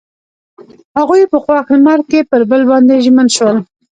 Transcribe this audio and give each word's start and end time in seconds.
هغوی 0.97 1.21
په 1.31 1.37
خوښ 1.43 1.65
لمر 1.77 1.99
کې 2.09 2.19
پر 2.29 2.41
بل 2.49 2.61
باندې 2.69 3.03
ژمن 3.05 3.27
شول. 3.35 3.57